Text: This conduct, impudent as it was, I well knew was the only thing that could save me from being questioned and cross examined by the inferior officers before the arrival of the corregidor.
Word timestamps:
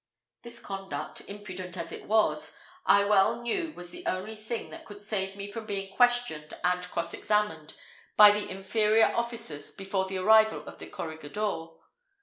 This 0.41 0.57
conduct, 0.59 1.21
impudent 1.27 1.77
as 1.77 1.91
it 1.91 2.05
was, 2.05 2.57
I 2.87 3.05
well 3.05 3.39
knew 3.39 3.71
was 3.75 3.91
the 3.91 4.03
only 4.07 4.33
thing 4.35 4.71
that 4.71 4.83
could 4.83 4.99
save 4.99 5.35
me 5.35 5.51
from 5.51 5.67
being 5.67 5.95
questioned 5.95 6.51
and 6.63 6.81
cross 6.89 7.13
examined 7.13 7.75
by 8.17 8.31
the 8.31 8.49
inferior 8.49 9.13
officers 9.15 9.69
before 9.71 10.05
the 10.05 10.17
arrival 10.17 10.65
of 10.65 10.79
the 10.79 10.87
corregidor. 10.87 11.67